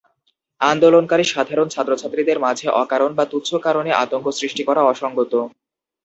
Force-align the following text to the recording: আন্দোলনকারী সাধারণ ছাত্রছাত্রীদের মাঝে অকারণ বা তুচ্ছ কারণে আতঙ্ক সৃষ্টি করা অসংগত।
আন্দোলনকারী 0.61 1.25
সাধারণ 1.27 1.67
ছাত্রছাত্রীদের 1.69 2.37
মাঝে 2.39 2.67
অকারণ 2.81 3.11
বা 3.15 3.25
তুচ্ছ 3.31 3.49
কারণে 3.65 3.91
আতঙ্ক 4.03 4.25
সৃষ্টি 4.39 4.63
করা 4.65 4.81
অসংগত। 4.85 5.33